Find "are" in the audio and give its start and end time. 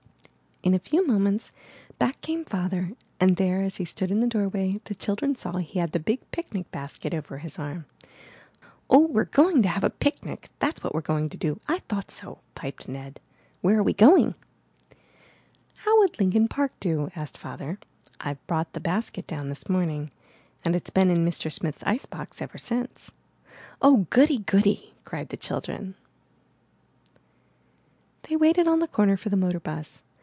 13.79-13.83